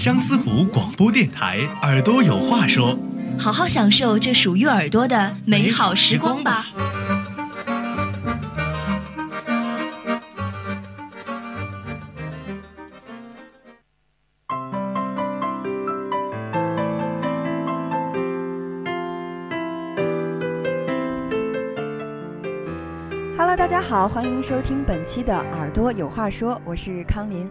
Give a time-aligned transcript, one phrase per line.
[0.00, 2.98] 相思湖广播电台，耳朵有话说。
[3.38, 6.64] 好好享受这属于耳朵的美好时光吧。
[23.36, 27.46] Hello，大家好，欢迎收听本期的《耳朵有话说》，我是康林。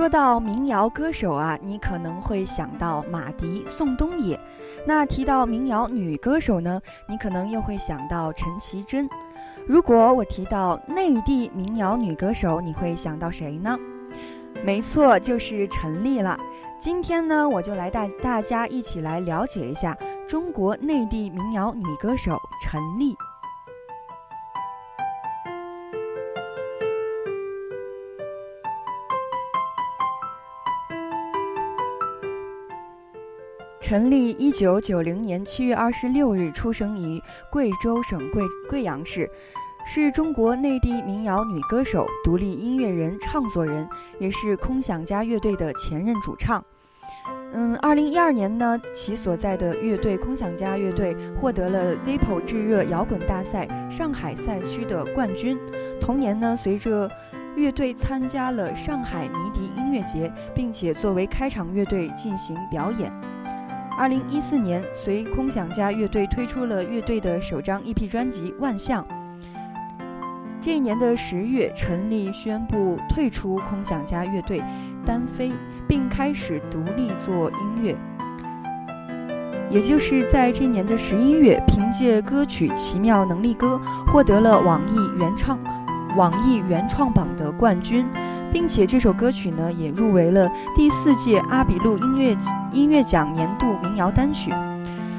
[0.00, 4.34] 说到民谣歌手啊，你可能会想到马迪、宋冬野；
[4.86, 9.06] 那提到民谣女歌手呢，你可能又会想到陈绮贞。
[9.66, 13.78] 如果我提到内地民谣女歌手，你会想到谁呢？
[14.64, 16.34] 没错，就是陈丽了。
[16.78, 19.94] 今天呢，我就来带大家一起来了解一下
[20.26, 23.14] 中国内地民谣女歌手陈丽。
[33.90, 39.28] 陈粒，一九九零年七月二十六日出生于贵州省贵贵阳市，
[39.84, 43.88] 是中国内地民谣女歌手、独立音乐人、创作人，
[44.20, 46.64] 也是空想家乐队的前任主唱。
[47.52, 55.58] 嗯，二零一二年呢，其所在的乐队空想家乐队获得了 Zippo 炙热摇滚大赛上海赛区的冠军。
[56.00, 57.10] 同年呢，随着
[57.56, 63.12] 乐队参加了上海迷笛音乐节，并且作为开场乐队进行表演。
[63.98, 69.04] 二零一四年，随空想家乐队推出了乐队的首张 EP 专辑《万象》。
[70.60, 74.62] 这一年的十月，陈粒宣布退出空想家乐队，
[75.04, 75.52] 单飞，
[75.86, 77.96] 并开始独立做音乐。
[79.70, 83.80] 也就是在这年的十一月，凭借歌曲《奇妙能力歌》
[84.10, 85.58] 获得了网易原创
[86.16, 88.06] 网易原创榜的冠军。
[88.52, 92.36] 并且这首歌曲呢，也入围了第四届阿比路音乐
[92.72, 94.50] 音乐奖年度民谣单曲。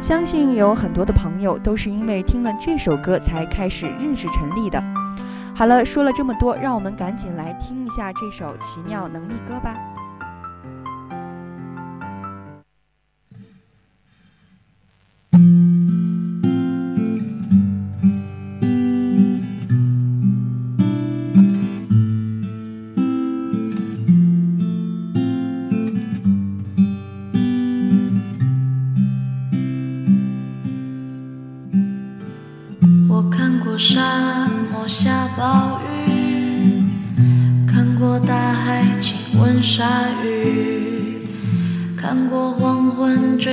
[0.00, 4.82] 相信有很多的朋友都是因为听了这首歌才开始认识陈粒的。
[5.54, 9.74] 好了，说了这么多，让我们赶紧来听一下这首《奇妙能力歌》吧。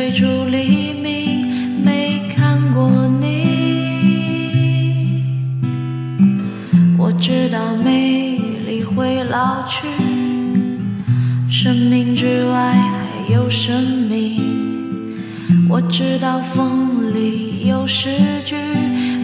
[0.09, 2.89] 追逐黎明，没看过
[3.19, 3.27] 你。
[6.97, 9.87] 我知道美丽会老去，
[11.47, 14.41] 生命之外还有生命。
[15.69, 18.09] 我知道风里有诗
[18.43, 18.55] 句。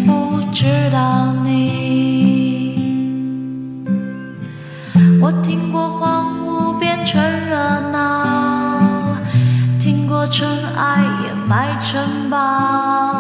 [0.06, 1.85] 不知道你，
[10.38, 13.15] 尘埃掩埋城堡，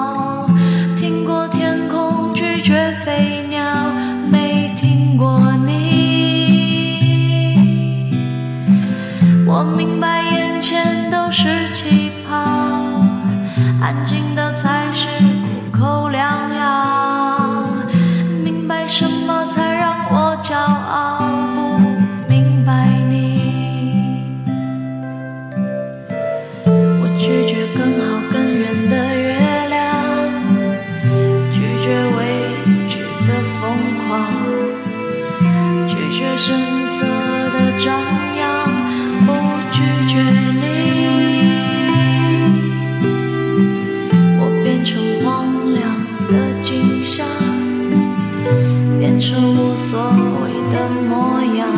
[49.16, 50.56] 变成无所谓。
[50.70, 51.70] 的模样，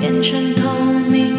[0.00, 0.68] 变成透
[1.08, 1.37] 明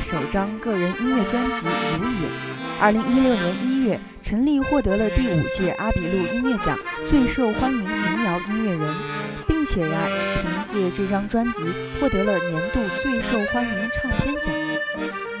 [0.00, 1.66] 首张个人音乐专辑
[1.98, 2.28] 《如也》。
[2.80, 6.76] 二零一六年一月，陈粒获得了第五届阿比路音乐奖
[7.08, 8.94] 最受欢迎民谣音乐人，
[9.46, 9.98] 并且呀，
[10.40, 11.64] 凭借这张专辑
[12.00, 14.52] 获得了年度最受欢迎唱片奖。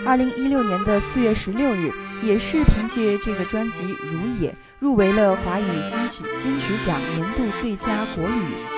[0.04, 1.90] 二零一六年的四月十六日，
[2.22, 8.28] 也是凭借这个专辑《如也》入围了华语金曲金曲奖年度最佳国语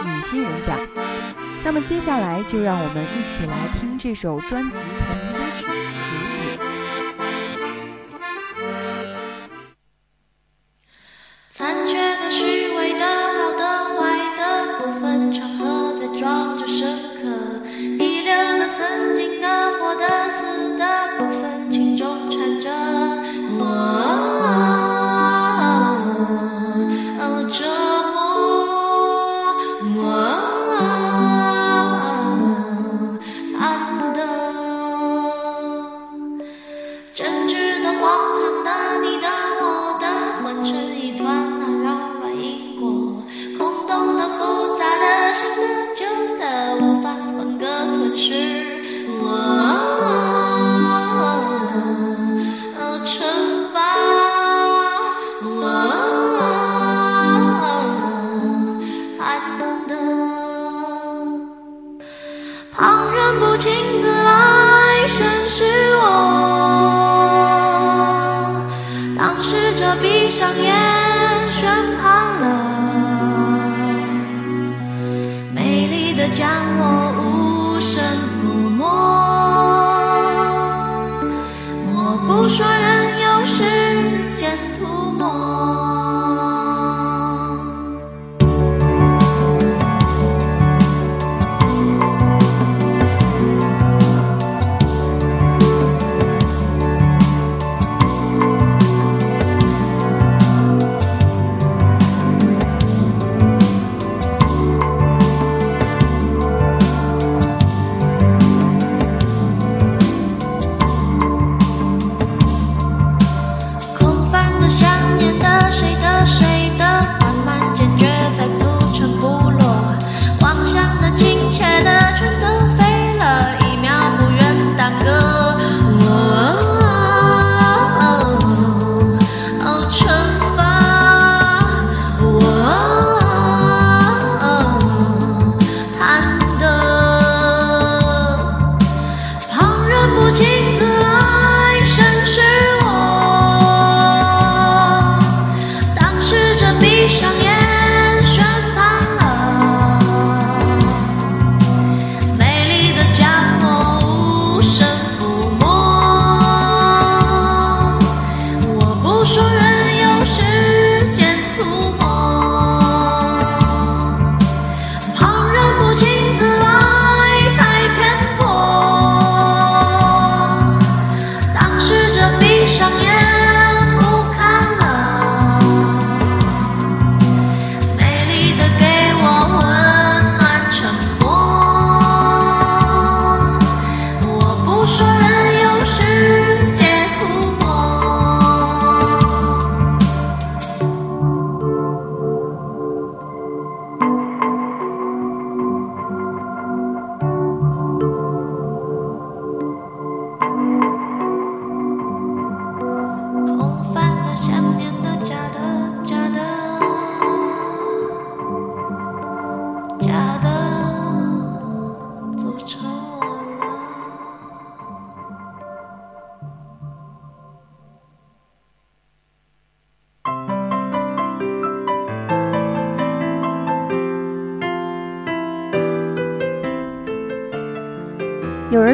[0.06, 0.78] 女新人奖。
[1.64, 4.78] 那么接下来就让我们一起来听这首专辑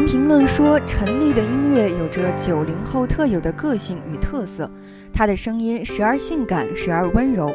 [0.05, 4.69] 评论说，陈粒的音乐有着九零后特有的个性与特色，
[5.13, 7.53] 她的声音时而性感，时而温柔。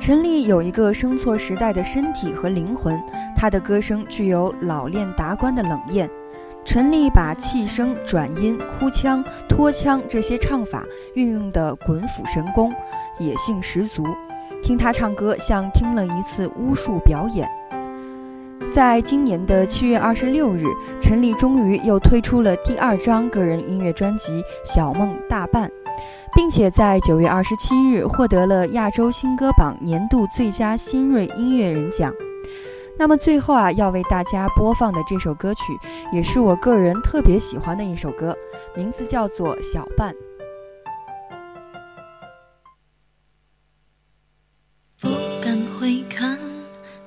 [0.00, 3.00] 陈粒有一个生错时代的身体和灵魂，
[3.36, 6.08] 她的歌声具有老练达观的冷艳。
[6.64, 10.84] 陈粒把气声、转音、哭腔、拖腔这些唱法
[11.14, 12.72] 运用的滚斧神工，
[13.18, 14.04] 野性十足。
[14.62, 17.48] 听她唱歌像听了一次巫术表演。
[18.74, 20.64] 在今年的七月二十六日，
[20.98, 25.68] 陈粒终于又推出了第二张个人音乐专辑《小梦大半》，
[26.34, 32.10] 并且在九月二十七日获得了亚洲新歌榜年度最佳新锐音乐人奖。
[32.98, 35.60] 那么最后啊，要为大家播放的这首歌曲，
[36.10, 38.34] 也是我个人特别喜欢的一首歌，
[38.74, 40.14] 名字叫做《小半》。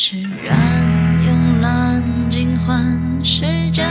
[0.00, 0.56] 释然
[1.26, 2.00] 慵懒
[2.30, 3.84] 尽欢，时间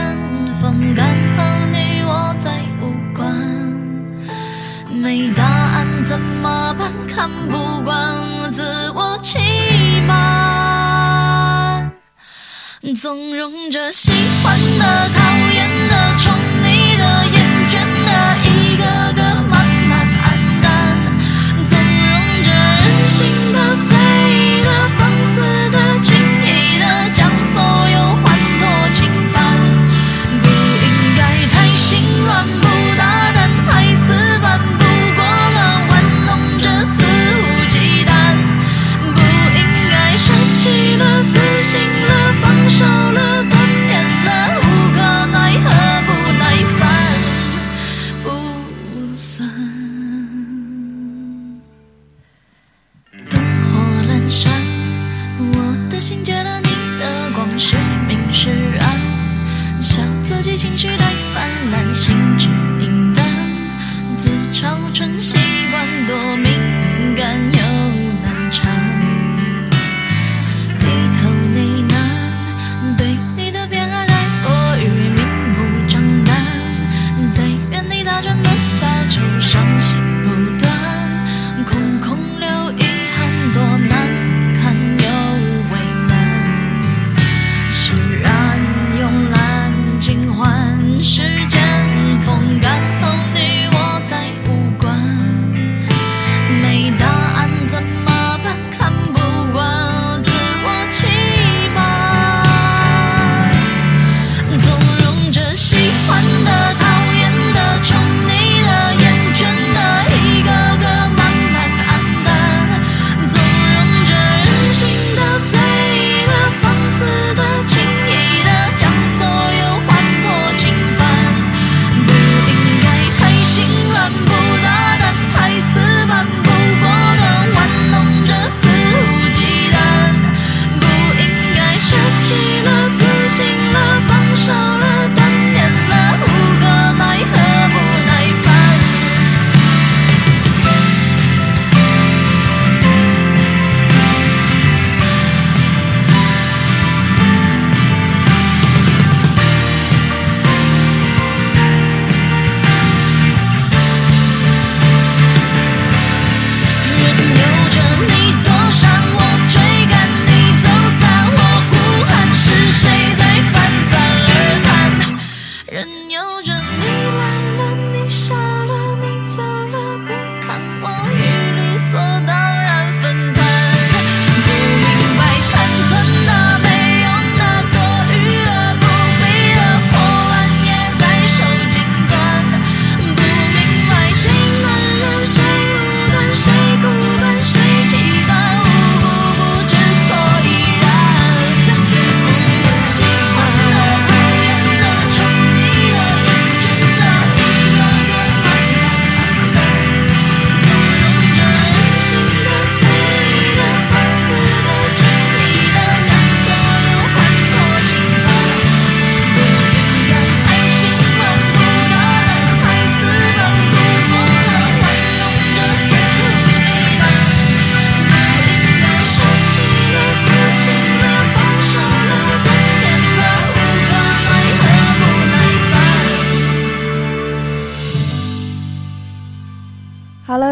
[0.58, 2.50] 风干后你我再
[2.80, 3.30] 无关。
[4.90, 6.90] 没答案怎么办？
[7.14, 7.94] 看不惯
[8.50, 8.62] 自
[8.94, 9.38] 我欺
[10.06, 11.92] 瞒，
[12.98, 14.10] 纵容着喜
[14.42, 15.20] 欢的、讨
[15.52, 15.57] 厌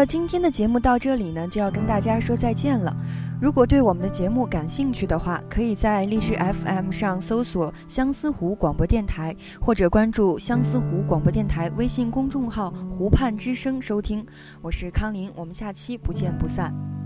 [0.05, 2.95] 今天的节目到这里呢，就要跟大家说再见了。
[3.39, 14.25] 如果对我们的节目感兴趣的话，可以在荔枝 FM 上搜索“相思湖广播电台”，或者关注“相思湖广播电台”微信公众号“湖畔之声”收听。
[14.61, 16.96] 我是康林，我们下期不见不散。